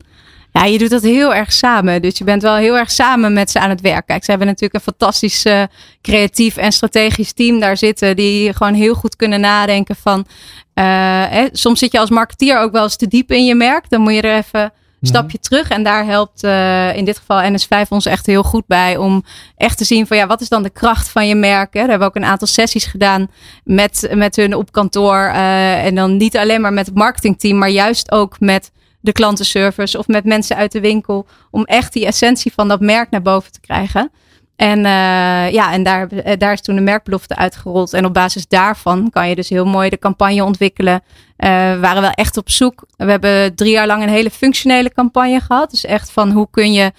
Ja, 0.58 0.64
je 0.64 0.78
doet 0.78 0.90
dat 0.90 1.02
heel 1.02 1.34
erg 1.34 1.52
samen. 1.52 2.02
Dus 2.02 2.19
je 2.19 2.25
bent 2.25 2.43
wel 2.43 2.56
heel 2.56 2.76
erg 2.76 2.90
samen 2.90 3.32
met 3.32 3.50
ze 3.50 3.60
aan 3.60 3.70
het 3.70 3.81
werk. 3.81 4.06
Kijk, 4.06 4.25
ze 4.25 4.31
hebben 4.31 4.49
natuurlijk 4.49 4.75
een 4.75 4.93
fantastisch 4.93 5.46
uh, 5.46 5.62
creatief 6.02 6.56
en 6.56 6.72
strategisch 6.72 7.32
team 7.32 7.60
daar 7.60 7.76
zitten. 7.76 8.16
Die 8.16 8.55
gewoon 8.55 8.75
heel 8.75 8.94
goed 8.94 9.16
kunnen 9.16 9.40
nadenken 9.40 9.96
van. 9.96 10.19
Uh, 10.19 10.84
hè, 11.28 11.46
soms 11.52 11.78
zit 11.78 11.93
je 11.93 11.99
als 11.99 12.10
marketeer 12.10 12.58
ook 12.58 12.72
wel 12.72 12.82
eens 12.82 12.96
te 12.96 13.08
diep 13.08 13.32
in 13.32 13.44
je 13.44 13.55
merk. 13.55 13.90
Dan 13.90 14.00
moet 14.00 14.14
je 14.14 14.20
er 14.20 14.37
even 14.37 14.60
een 14.60 14.70
mhm. 15.00 15.12
stapje 15.12 15.38
terug. 15.38 15.69
En 15.69 15.82
daar 15.82 16.05
helpt 16.05 16.44
uh, 16.44 16.96
in 16.96 17.05
dit 17.05 17.19
geval 17.19 17.52
NS5 17.52 17.88
ons 17.88 18.06
echt 18.06 18.26
heel 18.26 18.43
goed 18.43 18.66
bij. 18.66 18.96
Om 18.96 19.25
echt 19.56 19.78
te 19.78 19.84
zien 19.84 20.06
van 20.06 20.16
ja, 20.16 20.26
wat 20.26 20.40
is 20.40 20.49
dan 20.49 20.62
de 20.62 20.70
kracht 20.70 21.08
van 21.08 21.26
je 21.26 21.34
merk. 21.34 21.75
Hè? 21.75 21.81
Daar 21.81 21.88
hebben 21.88 22.08
we 22.08 22.14
ook 22.14 22.22
een 22.22 22.31
aantal 22.31 22.49
sessies 22.49 22.87
gedaan 22.87 23.31
met, 23.64 24.08
met 24.14 24.37
hun 24.37 24.55
op 24.55 24.72
kantoor. 24.72 25.25
en 25.25 25.94
dan 25.94 26.16
niet 26.16 26.37
alleen 26.37 26.60
maar 26.60 26.72
met 26.72 26.87
het 26.87 26.94
marketingteam, 26.94 27.58
maar 27.58 27.70
juist 27.70 28.10
ook 28.10 28.40
met 28.40 28.70
de 29.00 29.12
klantenservice 29.12 29.98
of 29.98 30.06
met 30.06 30.24
mensen 30.24 30.56
uit 30.56 30.72
de 30.72 30.80
winkel. 30.80 31.26
Om 31.50 31.64
echt 31.64 31.92
die 31.92 32.06
essentie 32.06 32.52
van 32.52 32.68
dat 32.68 32.80
merk 32.80 33.10
naar 33.10 33.22
boven 33.22 33.52
te 33.52 33.60
krijgen. 33.60 34.10
En 34.56 34.78
uh, 34.78 35.50
ja, 35.52 35.72
en 35.72 35.82
daar, 35.82 36.08
eh, 36.08 36.38
daar 36.38 36.52
is 36.52 36.60
toen 36.60 36.74
de 36.74 36.80
merkbelofte 36.80 37.36
uitgerold. 37.36 37.92
En 37.92 38.04
op 38.04 38.14
basis 38.14 38.48
daarvan 38.48 39.10
kan 39.10 39.28
je 39.28 39.34
dus 39.34 39.48
heel 39.48 39.64
mooi 39.64 39.88
de 39.90 39.98
campagne 39.98 40.44
ontwikkelen. 40.44 40.94
Uh, 40.94 41.72
we 41.72 41.78
waren 41.81 42.02
wel 42.02 42.10
echt 42.10 42.36
op 42.36 42.50
zoek. 42.50 42.84
We 42.96 43.10
hebben 43.10 43.55
drie 43.55 43.72
jaar 43.72 43.86
lang 43.86 44.02
een 44.02 44.08
hele 44.08 44.31
functionele 44.31 44.93
campagne 44.93 45.40
gehad. 45.40 45.70
Dus 45.70 45.84
echt 45.84 46.10
van 46.10 46.31
hoe 46.31 46.48
kun 46.50 46.72
je 46.72 46.93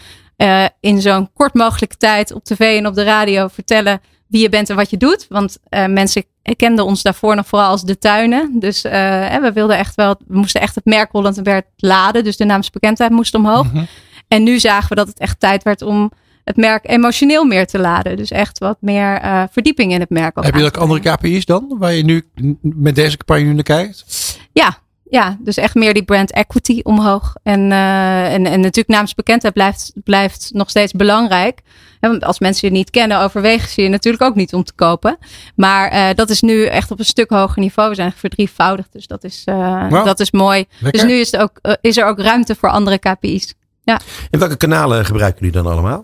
in 0.80 1.02
zo'n 1.02 1.30
kort 1.34 1.54
mogelijke 1.54 1.98
tijd 1.98 2.34
op 2.34 2.44
tv 2.44 2.78
en 2.78 2.88
op 2.88 2.94
de 2.94 3.04
radio 3.04 3.48
vertellen 3.48 4.02
wie 4.30 4.42
je 4.42 4.50
bent 4.50 4.70
en 4.70 4.76
wat 4.76 4.90
je 4.90 4.98
doet. 4.98 5.26
Want 5.30 5.58
uh, 5.70 5.86
mensen 5.86 6.24
kenden 6.56 6.86
ons 6.86 7.02
daarvoor 7.02 7.36
nog 7.36 7.48
vooral 7.48 7.70
als 7.70 7.84
de 7.84 7.98
tuinen. 7.98 8.60
Dus 8.60 8.86
uh, 8.86 8.92
we 9.36 9.52
wilden 9.54 9.78
echt 9.78 9.96
wel, 9.96 10.16
we 10.28 10.38
moesten 10.38 10.62
echt 10.62 10.76
het 10.76 10.86
merk 10.86 11.12
Holland 11.12 11.36
werd 11.36 11.66
laden. 11.78 12.24
Dus 12.24 12.38
de 12.38 12.46
naamsbekendheid 12.46 13.12
moest 13.12 13.34
omhoog. 13.34 13.64
Mm 13.66 13.72
-hmm. 13.72 13.88
En 14.28 14.44
nu 14.44 14.60
zagen 14.60 14.90
we 14.90 14.96
dat 14.96 15.08
het 15.08 15.20
echt 15.20 15.40
tijd 15.40 15.64
werd 15.64 15.82
om 15.82 16.12
het 16.44 16.58
merk 16.58 16.90
emotioneel 16.90 17.46
meer 17.46 17.68
te 17.68 17.80
laden. 17.80 18.18
Dus 18.18 18.32
echt 18.32 18.60
wat 18.60 18.78
meer 18.80 19.24
uh, 19.24 19.44
verdieping 19.52 19.94
in 19.94 20.00
het 20.00 20.10
merk. 20.10 20.44
Heb 20.44 20.56
je 20.56 20.66
ook 20.66 20.78
andere 20.78 21.00
KPI's 21.00 21.46
dan, 21.46 21.76
waar 21.80 21.94
je 21.94 22.04
nu 22.04 22.30
met 22.62 22.96
deze 22.96 23.18
campagne 23.18 23.54
naar 23.54 23.64
kijkt? 23.64 24.06
Ja, 24.52 24.78
ja, 25.10 25.38
dus 25.40 25.58
echt 25.58 25.76
meer 25.76 25.94
die 25.94 26.04
brand 26.04 26.32
equity 26.32 26.80
omhoog. 26.84 27.36
En, 27.44 27.72
uh, 27.72 28.34
en, 28.34 28.46
en 28.46 28.60
natuurlijk 28.60 28.88
naamsbekendheid 28.88 29.54
blijft, 29.54 29.92
blijft 30.04 30.50
nog 30.54 30.70
steeds 30.70 30.92
belangrijk. 30.92 31.60
En 32.00 32.20
als 32.20 32.40
mensen 32.40 32.68
je 32.68 32.74
niet 32.74 32.90
kennen, 32.90 33.20
overwegen 33.20 33.70
ze 33.70 33.82
je 33.82 33.90
natuurlijk 33.90 34.24
ook 34.24 34.36
niet 34.36 34.54
om 34.54 34.64
te 34.64 34.74
kopen. 34.74 35.18
Maar 35.56 35.94
uh, 35.94 36.16
dat 36.16 36.30
is 36.30 36.42
nu 36.42 36.66
echt 36.66 36.92
op 36.92 37.00
een 37.00 37.06
stuk 37.06 37.30
hoger 37.30 37.62
niveau. 37.62 37.90
We 37.90 37.96
zijn 37.96 38.12
verdrievoudigd, 38.12 38.92
dus 38.94 39.08
dat 39.08 39.24
is, 39.24 39.44
uh, 39.46 39.90
wow. 39.90 40.06
dat 40.06 40.20
is 40.20 40.32
mooi. 40.32 40.66
Lekker. 40.80 40.92
Dus 40.92 41.10
nu 41.12 41.20
is, 41.20 41.32
het 41.32 41.42
ook, 41.42 41.78
is 41.82 41.98
er 41.98 42.06
ook 42.06 42.20
ruimte 42.20 42.56
voor 42.56 42.70
andere 42.70 43.00
KPI's. 43.00 43.54
Ja. 43.84 44.00
En 44.30 44.40
welke 44.40 44.58
kanalen 44.58 45.06
gebruiken 45.06 45.46
jullie 45.46 45.64
dan 45.64 45.72
allemaal? 45.72 46.04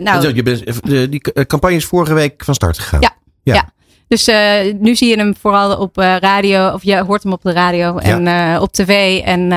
nou, 0.00 0.34
je 0.34 0.42
bent, 0.42 0.82
die 1.10 1.46
campagne 1.46 1.76
is 1.76 1.84
vorige 1.84 2.14
week 2.14 2.44
van 2.44 2.54
start 2.54 2.78
gegaan. 2.78 3.00
ja. 3.00 3.12
ja. 3.42 3.54
ja. 3.54 3.69
Dus 4.10 4.28
uh, 4.28 4.74
nu 4.78 4.96
zie 4.96 5.08
je 5.08 5.16
hem 5.16 5.34
vooral 5.40 5.76
op 5.76 5.98
uh, 5.98 6.16
radio, 6.16 6.68
of 6.68 6.82
je 6.82 7.04
hoort 7.04 7.22
hem 7.22 7.32
op 7.32 7.42
de 7.42 7.52
radio 7.52 7.96
en 7.96 8.24
ja. 8.24 8.54
uh, 8.54 8.62
op 8.62 8.72
tv 8.72 9.20
en 9.24 9.52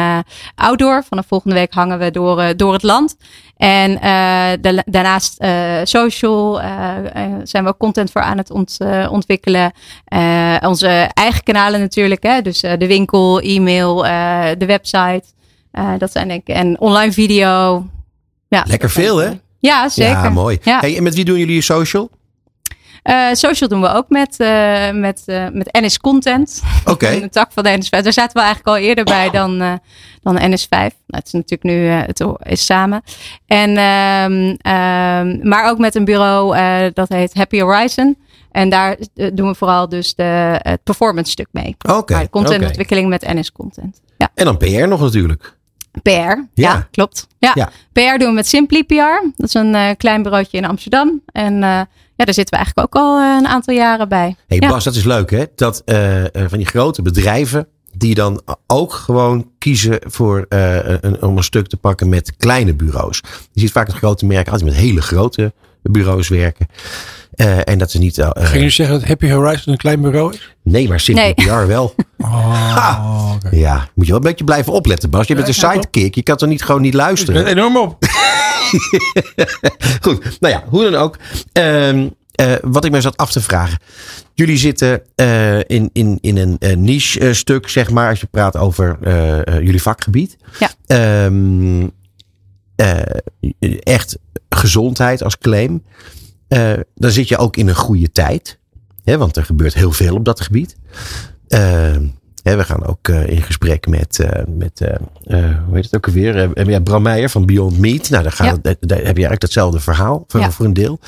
outdoor. 0.55 1.03
Vanaf 1.09 1.25
volgende 1.27 1.55
week 1.55 1.73
hangen 1.73 1.99
we 1.99 2.11
door, 2.11 2.57
door 2.57 2.73
het 2.73 2.83
land. 2.83 3.15
En 3.57 3.91
de, 4.61 4.83
daarnaast 4.85 5.45
social 5.83 6.61
zijn 7.43 7.63
we 7.63 7.77
content 7.77 8.11
voor 8.11 8.21
aan 8.21 8.37
het 8.37 8.51
ont, 8.51 8.77
ontwikkelen. 9.09 9.71
onze 10.61 11.09
eigen 11.13 11.43
kanalen 11.43 11.79
natuurlijk, 11.79 12.23
hè? 12.23 12.41
dus 12.41 12.59
de 12.59 12.87
winkel, 12.87 13.39
e-mail, 13.39 14.01
de 14.57 14.65
website. 14.65 15.23
dat 15.97 16.11
zijn 16.11 16.27
denk 16.27 16.47
ik, 16.47 16.55
en 16.55 16.79
online 16.79 17.11
video. 17.11 17.85
Ja, 18.47 18.63
Lekker 18.67 18.89
veel, 18.89 19.17
hè? 19.17 19.29
Ja, 19.59 19.89
zeker. 19.89 20.11
Ja, 20.11 20.29
mooi. 20.29 20.57
Hey, 20.61 20.97
en 20.97 21.03
met 21.03 21.15
wie 21.15 21.25
doen 21.25 21.37
jullie 21.37 21.55
je 21.55 21.61
social? 21.61 22.09
Uh, 23.03 23.33
social 23.33 23.69
doen 23.69 23.81
we 23.81 23.87
ook 23.87 24.09
met, 24.09 24.35
uh, 24.37 24.91
met, 24.91 25.23
uh, 25.25 25.45
met 25.51 25.77
NS 25.81 25.99
Content. 25.99 26.61
Oké. 26.81 26.91
Okay. 26.91 27.19
de 27.19 27.29
tak 27.29 27.51
van 27.51 27.63
de 27.63 27.77
NS5. 27.77 27.89
Daar 27.89 28.13
zaten 28.13 28.33
we 28.33 28.39
eigenlijk 28.39 28.67
al 28.67 28.77
eerder 28.77 29.03
bij 29.03 29.29
dan, 29.29 29.79
dan 30.21 30.35
NS5. 30.37 30.69
Nou, 30.69 30.91
het 31.07 31.25
is 31.25 31.31
natuurlijk 31.31 31.63
nu 31.63 31.85
het 31.85 32.23
is 32.43 32.65
samen. 32.65 33.03
En, 33.47 33.69
um, 33.69 34.57
maar 35.41 35.69
ook 35.69 35.77
met 35.77 35.95
een 35.95 36.05
bureau 36.05 36.55
dat 36.93 37.09
heet 37.09 37.33
Happy 37.33 37.59
Horizon. 37.59 38.17
En 38.51 38.69
daar 38.69 38.97
doen 39.33 39.47
we 39.47 39.55
vooral 39.55 39.89
dus 39.89 40.15
de, 40.15 40.59
het 40.61 40.83
performance 40.83 41.31
stuk 41.31 41.47
mee. 41.51 41.75
Oké. 41.85 41.97
Okay. 41.97 42.29
Contentontwikkeling 42.29 43.13
okay. 43.13 43.19
met 43.33 43.39
NS 43.39 43.51
Content. 43.51 44.01
Ja. 44.17 44.29
En 44.35 44.45
dan 44.45 44.57
PR 44.57 44.87
nog 44.87 44.99
natuurlijk. 44.99 45.57
PR, 46.01 46.09
ja, 46.09 46.45
ja 46.53 46.87
klopt. 46.91 47.27
Ja. 47.37 47.51
ja. 47.53 47.71
PR 47.91 48.17
doen 48.17 48.27
we 48.27 48.33
met 48.33 48.47
Simply 48.47 48.83
PR. 48.83 49.27
Dat 49.35 49.47
is 49.47 49.53
een 49.53 49.97
klein 49.97 50.23
bureautje 50.23 50.57
in 50.57 50.65
Amsterdam. 50.65 51.21
En 51.31 51.87
ja, 52.15 52.25
daar 52.25 52.33
zitten 52.33 52.57
we 52.57 52.63
eigenlijk 52.63 52.95
ook 52.95 53.01
al 53.01 53.19
eh, 53.19 53.37
een 53.39 53.47
aantal 53.47 53.73
jaren 53.73 54.09
bij. 54.09 54.35
hey 54.47 54.59
Bas, 54.59 54.83
dat 54.83 54.95
is 54.95 55.03
leuk 55.03 55.31
hè? 55.31 55.43
Dat 55.55 55.81
van 56.33 56.57
die 56.57 56.65
grote 56.65 57.01
bedrijven 57.01 57.67
die 57.97 58.15
dan 58.15 58.41
ook 58.67 58.93
gewoon 58.93 59.51
kiezen 59.57 59.99
voor 60.01 60.45
een, 60.49 61.21
om 61.21 61.37
een 61.37 61.43
stuk 61.43 61.67
te 61.67 61.77
pakken 61.77 62.09
met 62.09 62.35
kleine 62.37 62.73
bureaus. 62.73 63.21
Je 63.51 63.59
ziet 63.59 63.71
vaak 63.71 63.87
het 63.87 63.95
grote 63.95 64.25
merken 64.25 64.51
altijd 64.51 64.69
met 64.69 64.79
hele 64.79 65.01
grote 65.01 65.53
bureaus 65.81 66.27
werken. 66.27 66.67
Uh, 67.35 67.57
en 67.63 67.77
dat 67.77 67.87
is 67.87 67.93
niet. 67.93 68.17
Uh, 68.17 68.29
Ging 68.33 68.63
je 68.63 68.69
zeggen 68.69 68.99
dat 68.99 69.07
Happy 69.07 69.29
Horizon 69.29 69.71
een 69.71 69.77
klein 69.77 70.01
bureau 70.01 70.33
is? 70.33 70.55
Nee, 70.63 70.87
maar 70.87 71.03
nee. 71.07 71.33
PR 71.33 71.67
wel. 71.67 71.95
Oh, 72.25 73.33
okay. 73.35 73.59
Ja, 73.59 73.89
moet 73.95 74.05
je 74.05 74.11
wel 74.11 74.21
een 74.21 74.27
beetje 74.27 74.43
blijven 74.43 74.73
opletten, 74.73 75.09
Bas. 75.09 75.27
Je 75.27 75.35
bent 75.35 75.47
een 75.47 75.53
sidekick. 75.53 76.15
Je 76.15 76.23
kan 76.23 76.37
toch 76.37 76.49
niet 76.49 76.63
gewoon 76.63 76.81
niet 76.81 76.93
luisteren. 76.93 77.39
Ik 77.39 77.45
ben 77.45 77.57
enorm 77.57 77.77
op. 77.77 77.97
Goed, 80.01 80.39
nou 80.39 80.53
ja, 80.53 80.63
hoe 80.69 80.83
dan 80.83 80.95
ook. 80.95 81.17
Uh, 81.53 81.97
uh, 81.97 82.07
wat 82.61 82.85
ik 82.85 82.91
me 82.91 83.01
zat 83.01 83.17
af 83.17 83.31
te 83.31 83.41
vragen. 83.41 83.79
Jullie 84.33 84.57
zitten 84.57 85.01
uh, 85.15 85.57
in, 85.59 85.89
in, 85.93 86.17
in 86.21 86.37
een 86.37 86.55
uh, 86.59 86.75
niche 86.75 87.33
stuk, 87.33 87.69
zeg 87.69 87.89
maar, 87.89 88.09
als 88.09 88.19
je 88.19 88.27
praat 88.31 88.57
over 88.57 88.97
jullie 89.63 89.81
vakgebied. 89.81 90.37
Ja. 90.59 91.25
Um, 91.25 91.91
echt 93.83 94.17
gezondheid 94.49 95.23
als 95.23 95.37
claim. 95.37 95.83
Dan 96.95 97.11
zit 97.11 97.27
je 97.27 97.37
ook 97.37 97.57
in 97.57 97.67
een 97.67 97.75
goede 97.75 98.11
tijd. 98.11 98.59
Hè, 99.03 99.17
want 99.17 99.37
er 99.37 99.45
gebeurt 99.45 99.73
heel 99.73 99.91
veel 99.91 100.15
op 100.15 100.25
dat 100.25 100.41
gebied. 100.41 100.77
Ehm, 101.47 102.07
we 102.43 102.63
gaan 102.63 102.85
ook 102.85 103.07
in 103.07 103.41
gesprek 103.41 103.87
met, 103.87 104.25
met 104.47 104.79
hoe 105.65 105.75
heet 105.75 105.83
het 105.83 105.95
ook 105.95 106.07
alweer? 106.07 106.69
ja, 106.69 106.79
Bram 106.79 107.01
Meijer 107.01 107.29
van 107.29 107.45
Beyond 107.45 107.77
Meat. 107.79 108.09
Nou, 108.09 108.23
daar, 108.23 108.31
gaan, 108.31 108.45
ja. 108.45 108.75
daar, 108.79 108.97
heb 108.97 109.05
je 109.05 109.05
eigenlijk 109.05 109.41
hetzelfde 109.41 109.79
verhaal 109.79 110.23
voor, 110.27 110.39
ja. 110.39 110.51
voor 110.51 110.65
een 110.65 110.73
deel. 110.73 110.99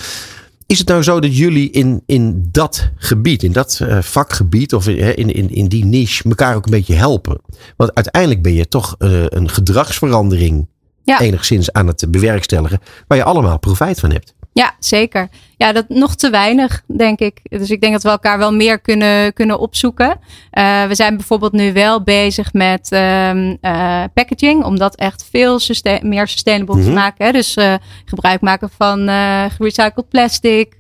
Is 0.66 0.80
het 0.80 0.88
nou 0.88 1.04
zo 1.04 1.20
dat 1.20 1.38
jullie 1.38 1.72
in, 1.72 2.04
in 2.06 2.48
dat 2.52 2.92
gebied, 2.96 3.44
in 3.44 3.52
dat 3.52 3.82
vakgebied 4.00 4.74
of 4.74 4.88
in, 4.88 5.34
in, 5.34 5.50
in 5.50 5.68
die 5.68 5.86
niche 5.86 6.24
elkaar 6.24 6.56
ook 6.56 6.66
een 6.66 6.72
beetje 6.72 6.96
helpen? 6.96 7.42
Want 7.78 7.94
uiteindelijk 7.94 8.42
ben 8.42 8.54
je 8.54 8.68
toch 8.68 8.96
een 8.98 9.50
gedragsverandering 9.50 10.68
ja. 11.06 11.20
enigszins 11.20 11.72
aan 11.72 11.88
het 11.88 12.06
bewerkstelligen 12.12 12.80
waar 13.08 13.18
je 13.18 13.24
allemaal 13.24 13.60
profijt 13.60 14.00
van 14.00 14.12
hebt. 14.12 14.34
Ja, 14.58 14.76
zeker. 14.80 15.30
Ja, 15.58 15.72
dat 15.72 15.90
nog 15.90 16.16
te 16.16 16.30
weinig, 16.30 16.82
denk 16.88 17.20
ik. 17.20 17.40
Dus 17.44 17.70
ik 17.70 17.82
denk 17.82 17.94
dat 17.94 18.04
we 18.04 18.10
elkaar 18.10 18.38
wel 18.38 18.54
meer 18.54 18.80
kunnen, 18.80 19.34
kunnen 19.34 19.60
opzoeken. 19.60 20.08
Uh, 20.08 20.86
we 20.86 20.96
zijn 20.96 21.16
bijvoorbeeld 21.18 21.52
nu 21.52 21.74
wel 21.74 22.04
bezig 22.04 22.54
met 22.54 22.92
um, 22.92 23.58
uh, 23.62 24.04
packaging, 24.14 24.64
om 24.64 24.78
dat 24.78 24.96
echt 24.96 25.28
veel 25.32 25.60
sustain 25.60 26.10
meer 26.10 26.28
sustainable 26.28 26.76
te 26.76 26.82
mhm. 26.82 26.94
maken. 26.94 27.26
Hè. 27.26 27.32
Dus 27.32 27.58
uh, 27.58 27.74
gebruik 28.06 28.42
maken 28.42 28.70
van 28.78 29.10
gerecycled 29.52 30.10
plastic, 30.10 30.76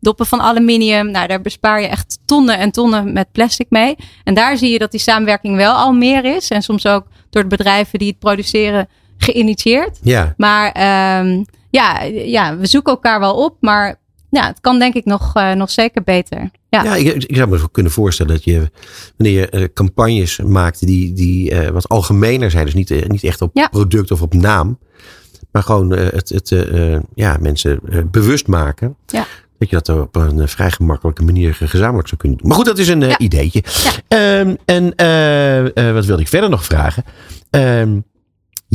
doppen 0.00 0.26
van 0.26 0.40
aluminium. 0.40 1.10
Nou, 1.10 1.26
daar 1.26 1.40
bespaar 1.40 1.80
je 1.80 1.86
echt 1.86 2.18
tonnen 2.26 2.58
en 2.58 2.70
tonnen 2.70 3.12
met 3.12 3.32
plastic 3.32 3.66
mee. 3.68 3.96
En 4.24 4.34
daar 4.34 4.56
zie 4.56 4.70
je 4.70 4.78
dat 4.78 4.90
die 4.90 5.00
samenwerking 5.00 5.56
wel 5.56 5.74
al 5.74 5.92
meer 5.92 6.24
is. 6.24 6.50
En 6.50 6.62
soms 6.62 6.86
ook 6.86 7.06
door 7.30 7.42
de 7.42 7.56
bedrijven 7.56 7.98
die 7.98 8.08
het 8.08 8.18
produceren 8.18 8.88
geïnitieerd. 9.18 9.98
Ja. 10.02 10.34
Maar 10.36 10.66
um, 11.20 11.44
ja, 11.72 12.02
ja, 12.02 12.56
we 12.56 12.66
zoeken 12.66 12.92
elkaar 12.92 13.20
wel 13.20 13.34
op, 13.34 13.56
maar 13.60 14.00
ja, 14.30 14.46
het 14.46 14.60
kan 14.60 14.78
denk 14.78 14.94
ik 14.94 15.04
nog, 15.04 15.36
uh, 15.36 15.52
nog 15.52 15.70
zeker 15.70 16.02
beter. 16.02 16.50
Ja, 16.68 16.84
ja 16.84 16.94
ik, 16.94 17.24
ik, 17.24 17.36
zou 17.36 17.48
me 17.48 17.70
kunnen 17.70 17.92
voorstellen 17.92 18.32
dat 18.32 18.44
je, 18.44 18.70
wanneer 19.16 19.40
je 19.40 19.60
uh, 19.60 19.68
campagnes 19.74 20.38
maakt 20.38 20.86
die, 20.86 21.12
die 21.12 21.50
uh, 21.50 21.68
wat 21.68 21.88
algemener 21.88 22.50
zijn, 22.50 22.64
dus 22.64 22.74
niet, 22.74 23.08
niet 23.08 23.24
echt 23.24 23.42
op 23.42 23.50
ja. 23.54 23.68
product 23.68 24.10
of 24.10 24.22
op 24.22 24.34
naam, 24.34 24.78
maar 25.50 25.62
gewoon 25.62 25.90
het, 25.90 26.28
het 26.28 26.66
ja, 27.14 27.36
mensen 27.40 27.80
bewust 28.10 28.46
maken. 28.46 28.96
Ja. 29.06 29.26
Dat 29.58 29.70
je 29.70 29.80
dat 29.82 29.88
op 29.88 30.16
een 30.16 30.48
vrij 30.48 30.70
gemakkelijke 30.70 31.24
manier 31.24 31.54
gezamenlijk 31.54 32.08
zou 32.08 32.20
kunnen 32.20 32.38
doen. 32.38 32.48
Maar 32.48 32.56
goed, 32.56 32.66
dat 32.66 32.78
is 32.78 32.88
een 32.88 33.00
ja. 33.00 33.18
ideetje. 33.18 33.62
Um, 34.08 34.56
en 34.64 34.84
wat 35.94 36.04
wilde 36.04 36.22
ik 36.22 36.28
verder 36.28 36.50
nog 36.50 36.64
vragen? 36.64 37.04
Um, 37.50 38.04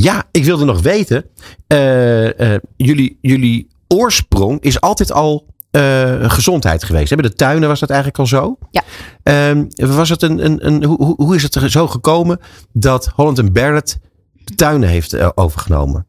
ja, 0.00 0.24
ik 0.30 0.44
wilde 0.44 0.64
nog 0.64 0.82
weten. 0.82 1.24
Uh, 1.68 2.24
uh, 2.24 2.54
jullie, 2.76 3.18
jullie 3.20 3.68
oorsprong 3.88 4.60
is 4.60 4.80
altijd 4.80 5.12
al 5.12 5.46
uh, 5.72 6.30
gezondheid 6.30 6.84
geweest. 6.84 7.14
Bij 7.14 7.28
de 7.28 7.34
tuinen 7.34 7.68
was 7.68 7.80
dat 7.80 7.88
eigenlijk 7.88 8.18
al 8.18 8.26
zo. 8.26 8.58
Ja. 8.70 8.82
Uh, 9.54 9.64
was 9.96 10.08
het 10.08 10.22
een, 10.22 10.44
een, 10.44 10.66
een, 10.66 10.84
hoe, 10.84 11.14
hoe 11.16 11.34
is 11.34 11.42
het 11.42 11.54
er 11.54 11.70
zo 11.70 11.86
gekomen 11.86 12.40
dat 12.72 13.06
Holland 13.06 13.52
Barrett 13.52 13.98
de 14.32 14.54
tuinen 14.54 14.88
heeft 14.88 15.36
overgenomen? 15.36 16.06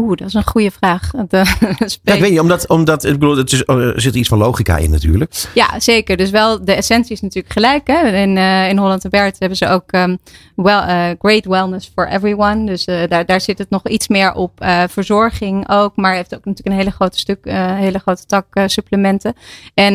Oeh, 0.00 0.16
dat 0.16 0.26
is 0.26 0.34
een 0.34 0.46
goede 0.46 0.70
vraag. 0.70 1.10
ja, 2.02 2.14
ik 2.14 2.20
weet 2.20 2.30
niet, 2.30 2.40
omdat, 2.40 2.68
omdat 2.68 3.04
ik 3.04 3.12
bedoel, 3.12 3.36
het 3.36 3.52
is, 3.52 3.62
er 3.66 4.00
zit 4.00 4.14
iets 4.14 4.28
van 4.28 4.38
logica 4.38 4.76
in 4.76 4.90
natuurlijk. 4.90 5.34
Ja, 5.54 5.80
zeker. 5.80 6.16
Dus 6.16 6.30
wel, 6.30 6.64
de 6.64 6.74
essentie 6.74 7.12
is 7.12 7.20
natuurlijk 7.20 7.52
gelijk. 7.52 7.86
Hè? 7.86 8.06
In, 8.16 8.36
uh, 8.36 8.68
in 8.68 8.78
Holland 8.78 9.04
en 9.04 9.10
Bert 9.10 9.38
hebben 9.38 9.58
ze 9.58 9.68
ook 9.68 9.92
um, 9.92 10.18
well, 10.56 10.82
uh, 10.88 11.08
great 11.18 11.44
wellness 11.44 11.90
for 11.94 12.08
everyone. 12.08 12.64
Dus 12.64 12.86
uh, 12.86 13.02
daar, 13.08 13.26
daar 13.26 13.40
zit 13.40 13.58
het 13.58 13.70
nog 13.70 13.88
iets 13.88 14.08
meer 14.08 14.32
op. 14.32 14.52
verzorging 14.88 15.68
ook, 15.68 15.96
maar 15.96 16.14
heeft 16.14 16.34
ook 16.34 16.44
natuurlijk 16.44 16.76
een 16.76 16.82
hele 16.82 16.90
grote 16.90 17.18
stuk, 17.18 17.38
hele 17.50 17.98
grote 17.98 18.26
tak 18.26 18.46
supplementen. 18.66 19.34
En 19.74 19.94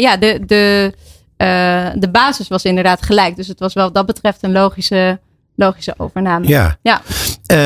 ja, 0.00 0.16
de, 0.16 0.40
de, 0.46 0.92
de 1.98 2.08
basis 2.12 2.48
was 2.48 2.64
inderdaad 2.64 3.02
gelijk. 3.02 3.36
Dus 3.36 3.48
het 3.48 3.58
was 3.58 3.74
wel 3.74 3.84
wat 3.84 3.94
dat 3.94 4.06
betreft 4.06 4.42
een 4.42 4.52
logische 4.52 5.18
logische 5.56 5.94
overname. 5.96 6.48
Ja. 6.48 6.78
ja. 6.82 7.02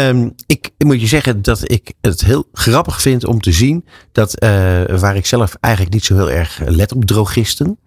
Um, 0.09 0.35
ik 0.47 0.71
moet 0.79 1.01
je 1.01 1.07
zeggen 1.07 1.43
dat 1.43 1.71
ik 1.71 1.93
het 2.01 2.21
heel 2.21 2.49
grappig 2.53 3.03
vind 3.03 3.27
om 3.27 3.41
te 3.41 3.53
zien 3.53 3.85
dat 4.13 4.43
uh, 4.45 4.51
waar 4.85 5.17
ik 5.17 5.27
zelf 5.27 5.55
eigenlijk 5.61 5.95
niet 5.95 6.05
zo 6.05 6.15
heel 6.15 6.31
erg 6.31 6.61
let 6.65 6.93
op 6.93 7.05
drogisten. 7.05 7.79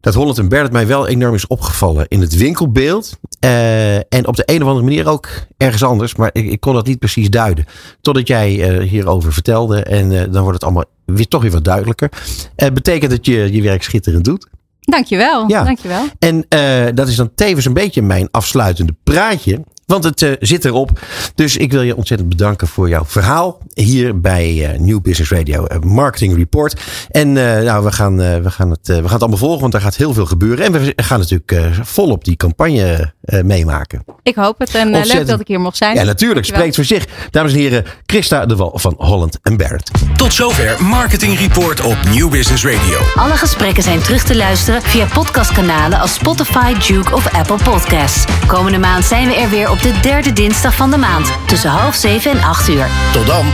Dat 0.00 0.14
Holland 0.14 0.38
en 0.38 0.48
Bert 0.48 0.72
mij 0.72 0.86
wel 0.86 1.06
enorm 1.06 1.34
is 1.34 1.46
opgevallen 1.46 2.08
in 2.08 2.20
het 2.20 2.36
winkelbeeld. 2.36 3.18
Uh, 3.44 3.96
en 3.96 4.26
op 4.26 4.36
de 4.36 4.42
een 4.46 4.62
of 4.62 4.68
andere 4.68 4.84
manier 4.84 5.08
ook 5.08 5.28
ergens 5.56 5.82
anders. 5.82 6.14
Maar 6.14 6.30
ik, 6.32 6.46
ik 6.50 6.60
kon 6.60 6.74
dat 6.74 6.86
niet 6.86 6.98
precies 6.98 7.30
duiden. 7.30 7.64
Totdat 8.00 8.28
jij 8.28 8.80
uh, 8.80 8.88
hierover 8.88 9.32
vertelde. 9.32 9.82
En 9.82 10.08
dan 10.32 10.42
wordt 10.42 10.54
het 10.54 10.64
allemaal 10.64 10.84
weer, 11.04 11.28
toch 11.28 11.42
weer 11.42 11.50
wat 11.50 11.64
duidelijker. 11.64 12.10
Het 12.56 12.74
betekent 12.74 13.10
dat 13.10 13.26
je 13.26 13.52
je 13.52 13.62
werk 13.62 13.82
schitterend 13.82 14.24
doet. 14.24 14.46
Dankjewel. 14.90 15.48
Ja. 15.48 15.64
Dankjewel. 15.64 16.04
En 16.18 16.46
uh, 16.48 16.86
dat 16.94 17.08
is 17.08 17.16
dan 17.16 17.34
tevens 17.34 17.64
een 17.64 17.72
beetje 17.72 18.02
mijn 18.02 18.28
afsluitende 18.30 18.94
praatje. 19.04 19.64
Want 19.88 20.04
het 20.04 20.22
uh, 20.22 20.32
zit 20.40 20.64
erop. 20.64 21.00
Dus 21.34 21.56
ik 21.56 21.72
wil 21.72 21.82
je 21.82 21.96
ontzettend 21.96 22.28
bedanken 22.28 22.68
voor 22.68 22.88
jouw 22.88 23.04
verhaal. 23.04 23.58
Hier 23.74 24.20
bij 24.20 24.72
uh, 24.74 24.78
New 24.78 25.00
Business 25.00 25.30
Radio 25.30 25.66
Marketing 25.80 26.36
Report. 26.36 26.80
En 27.10 27.32
nou, 27.32 27.84
we 27.84 27.92
gaan, 27.92 28.16
we, 28.16 28.50
gaan 28.50 28.70
het, 28.70 28.86
we 28.86 28.94
gaan 28.94 29.02
het 29.02 29.20
allemaal 29.20 29.38
volgen. 29.38 29.60
Want 29.60 29.74
er 29.74 29.80
gaat 29.80 29.96
heel 29.96 30.12
veel 30.12 30.26
gebeuren. 30.26 30.64
En 30.64 30.72
we 30.72 30.92
gaan 30.96 31.18
natuurlijk 31.18 31.74
volop 31.82 32.24
die 32.24 32.36
campagne 32.36 33.12
meemaken. 33.42 34.04
Ik 34.22 34.34
hoop 34.34 34.58
het. 34.58 34.74
En 34.74 34.90
leuk 34.90 35.26
dat 35.26 35.40
ik 35.40 35.48
hier 35.48 35.60
mocht 35.60 35.76
zijn. 35.76 35.94
Ja, 35.94 36.02
natuurlijk. 36.02 36.46
Spreekt 36.46 36.74
voor 36.74 36.84
zich. 36.84 37.06
Dames 37.30 37.52
en 37.52 37.58
heren, 37.58 37.84
Christa 38.06 38.46
de 38.46 38.56
Wal 38.56 38.78
van 38.78 38.94
Holland 38.98 39.38
Barrett. 39.42 39.90
Tot 40.16 40.32
zover 40.32 40.84
Marketing 40.84 41.38
Report 41.38 41.80
op 41.80 41.96
New 42.14 42.30
Business 42.30 42.64
Radio. 42.64 42.98
Alle 43.14 43.36
gesprekken 43.36 43.82
zijn 43.82 44.00
terug 44.00 44.24
te 44.24 44.36
luisteren 44.36 44.82
via 44.82 45.06
podcastkanalen 45.06 46.00
als 46.00 46.14
Spotify, 46.14 46.74
Duke 46.86 47.14
of 47.14 47.32
Apple 47.32 47.58
Podcasts. 47.64 48.24
Komende 48.46 48.78
maand 48.78 49.04
zijn 49.04 49.28
we 49.28 49.34
er 49.34 49.50
weer 49.50 49.70
de 49.82 50.00
derde 50.00 50.32
dinsdag 50.32 50.74
van 50.74 50.90
de 50.90 50.96
maand 50.96 51.32
tussen 51.46 51.70
half 51.70 51.94
zeven 51.94 52.30
en 52.30 52.42
acht 52.42 52.68
uur. 52.68 52.86
Tot 53.12 53.26
dan. 53.26 53.46